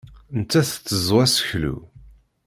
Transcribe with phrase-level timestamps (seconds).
[0.39, 1.75] Nettat tetteẓẓu aseklu.